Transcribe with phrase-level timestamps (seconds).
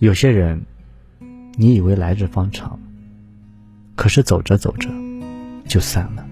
[0.00, 0.58] 有些人，
[1.56, 2.80] 你以为来日方长，
[3.94, 4.88] 可是走着走着
[5.68, 6.26] 就散了。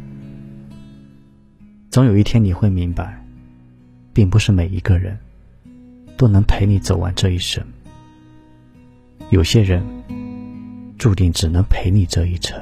[1.91, 3.23] 总有一天你会明白，
[4.15, 5.19] 并不是每一个人
[6.17, 7.63] 都能陪你走完这一生。
[9.29, 9.85] 有些人
[10.97, 12.59] 注定只能陪你这一程。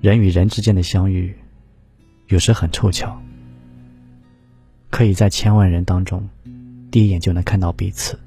[0.00, 1.36] 人与人之间的相遇，
[2.28, 3.20] 有时很凑巧，
[4.88, 6.26] 可以在千万人当中，
[6.90, 8.18] 第一眼就能看到彼此。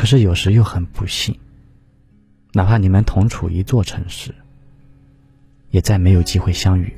[0.00, 1.38] 可是有时又很不幸，
[2.54, 4.34] 哪怕你们同处一座城市，
[5.72, 6.90] 也再没有机会相遇。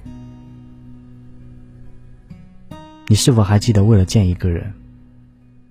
[3.08, 4.72] 你是否还记得，为了见一个人，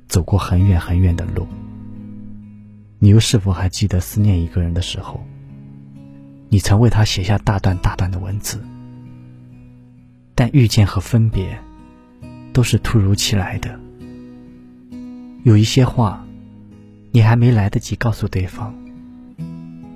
[0.09, 1.47] 走过很远很远的路？
[2.99, 5.25] 你又是否还记得，思念一个人的时候，
[6.49, 8.61] 你曾为他写下大段大段的文字？
[10.35, 11.57] 但遇见和分别，
[12.51, 13.79] 都是突如其来的。
[15.45, 16.27] 有一些话，
[17.13, 18.73] 你还没来得及告诉对方，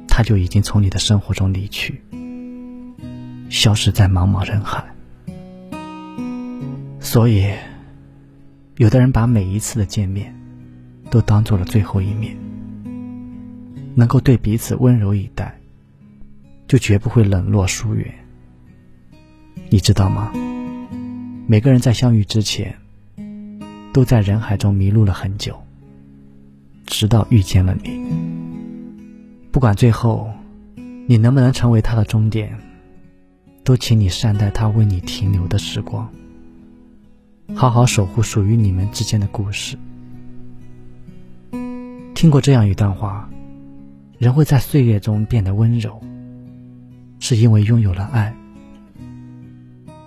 [0.07, 2.01] 他就已经从你的生活中离去，
[3.49, 4.83] 消失在茫茫人海。
[6.99, 7.49] 所以，
[8.75, 10.35] 有的人把每一次的见面，
[11.09, 12.35] 都当做了最后一面。
[13.95, 15.57] 能够对彼此温柔以待，
[16.67, 18.13] 就绝不会冷落疏远。
[19.69, 20.33] 你知道吗？
[21.47, 22.75] 每个人在相遇之前，
[23.93, 25.64] 都在人海中迷路了很久，
[26.97, 27.99] 直到遇见了你。
[29.51, 30.31] 不管最后
[31.07, 32.57] 你能不能成为他的终点，
[33.65, 36.09] 都请你善待他为你停留的时光。
[37.53, 39.77] 好好守护属于你们之间的故事。
[42.13, 43.29] 听过这样一段话：
[44.17, 46.01] 人会在岁月中变得温柔，
[47.19, 48.33] 是因为拥有了爱。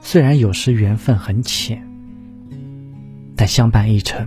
[0.00, 1.86] 虽然有时缘分很浅，
[3.36, 4.26] 但相伴一程，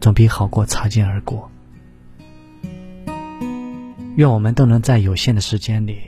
[0.00, 1.50] 总比好过擦肩而过。
[4.16, 5.98] 愿我们都能在有限的时间里，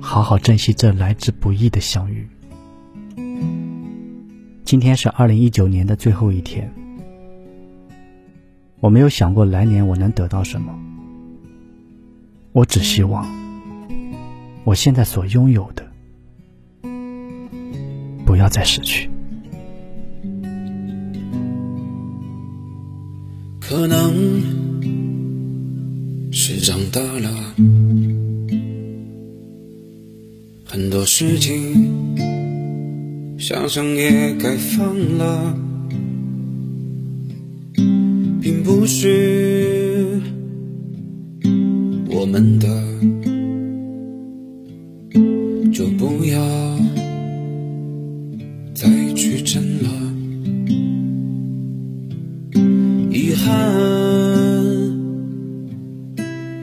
[0.00, 2.28] 好好珍惜这来之不易的相遇。
[4.64, 6.72] 今天是二零一九年的最后一天，
[8.80, 10.76] 我没有想过来年我能得到什么，
[12.52, 13.26] 我只希望
[14.64, 15.86] 我现在所拥有的
[18.24, 19.10] 不要再失去。
[23.66, 24.42] 可能
[26.30, 27.54] 是长大了，
[30.64, 32.04] 很多事情。
[33.38, 35.56] 想想也该放了，
[38.40, 40.20] 并不是
[42.08, 42.68] 我们的，
[53.24, 53.48] 遗憾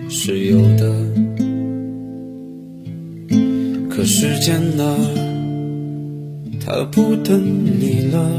[0.08, 0.94] 是有的，
[3.90, 4.96] 可时间呢？
[6.64, 7.42] 他不等
[7.80, 8.30] 你了，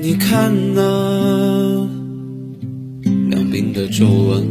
[0.00, 1.84] 你看那
[3.28, 4.46] 两鬓的皱纹，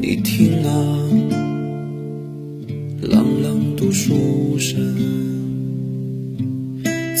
[0.00, 0.68] 你听那
[3.12, 5.21] 朗朗读书声。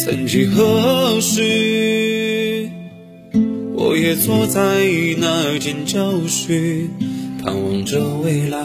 [0.04, 2.68] 曾几何时，
[3.76, 4.84] 我也坐在
[5.18, 6.88] 那间教室，
[7.40, 8.58] 盼望着未来。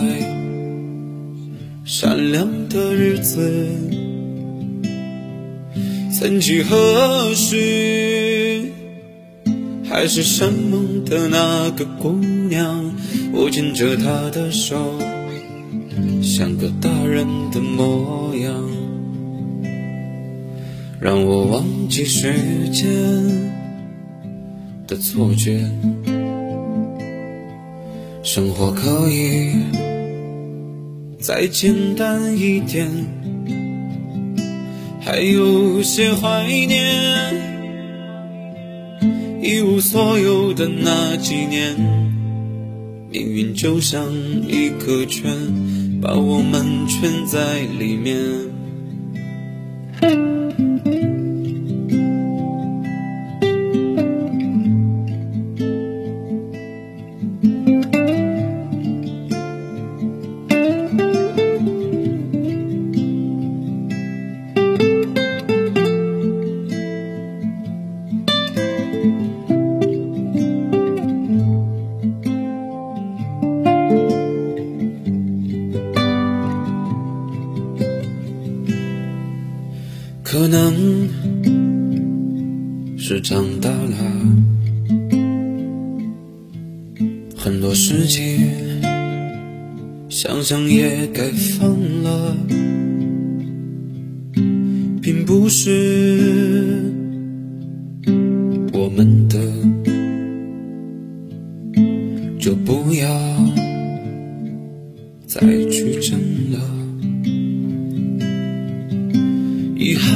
[1.85, 3.51] 闪亮的日子，
[6.11, 8.71] 曾几何时，
[9.87, 12.13] 还是山盟的那个姑
[12.49, 12.95] 娘，
[13.31, 14.75] 我牵着她的手，
[16.23, 18.67] 像个大人的模样，
[20.99, 22.33] 让我忘记时
[22.71, 22.87] 间
[24.87, 25.69] 的错觉，
[28.23, 29.51] 生活可以。
[31.19, 32.89] 再简单一点，
[35.01, 37.35] 还有些怀念
[39.41, 41.75] 一无所有的那几年，
[43.11, 44.03] 命运就像
[44.47, 45.31] 一个圈，
[46.01, 48.17] 把我们圈在里面。
[80.49, 81.09] 可能
[82.97, 83.97] 是长大了，
[87.35, 88.47] 很多事情
[90.07, 91.69] 想想也该放
[92.01, 92.37] 了，
[95.01, 96.93] 并不是
[98.71, 99.37] 我们的，
[102.39, 103.05] 就不要
[105.25, 106.17] 再去争
[106.53, 106.86] 了。
[109.87, 110.11] 遗憾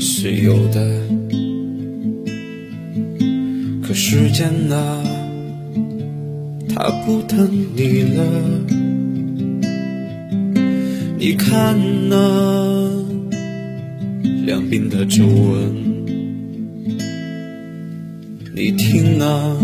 [0.00, 1.00] 是有的，
[3.80, 5.00] 可时间啊，
[6.68, 8.24] 它不等你了。
[11.20, 12.90] 你看那
[14.44, 15.72] 两鬓的皱纹，
[18.56, 19.56] 你听那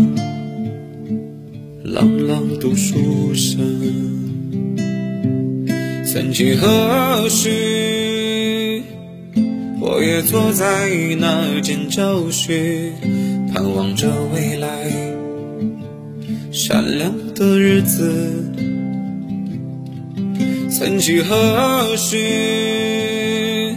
[1.83, 4.16] 朗朗读书声。
[6.09, 8.81] 曾几何时，
[9.81, 10.89] 我也坐在
[11.19, 12.93] 那间教室，
[13.53, 14.89] 盼望着未来
[16.49, 18.53] 闪亮的日子。
[20.71, 23.75] 曾几何时，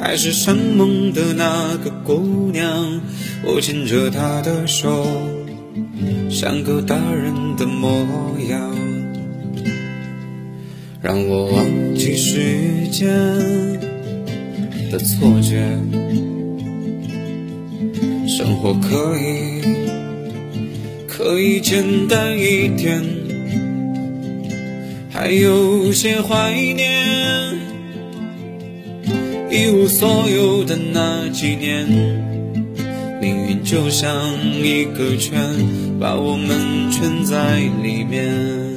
[0.00, 3.00] 还是山盟的那个姑娘，
[3.44, 5.06] 我牵着她的手，
[6.28, 7.88] 像个大人的模
[8.50, 8.95] 样。
[11.06, 11.64] 让我忘
[11.94, 13.06] 记时间
[14.90, 15.62] 的错觉，
[18.26, 19.62] 生活可以
[21.06, 23.00] 可以简单一点，
[25.08, 27.54] 还有些怀念
[29.48, 31.86] 一无所有的那几年，
[33.20, 34.12] 命运就像
[34.60, 35.40] 一个圈，
[36.00, 38.75] 把我们圈在里面。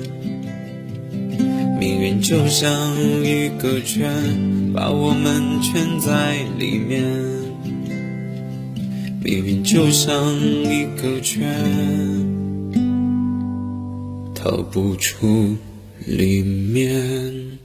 [2.21, 7.04] 就像一个圈，把我们圈在里面。
[9.24, 11.48] 命运就像一个圈，
[14.36, 15.56] 逃不出
[16.06, 17.60] 里面。